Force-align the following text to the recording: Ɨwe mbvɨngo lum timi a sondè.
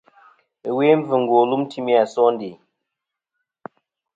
Ɨwe 0.69 0.85
mbvɨngo 0.99 1.35
lum 1.49 1.63
timi 1.71 1.93
a 2.01 2.05
sondè. 2.13 2.49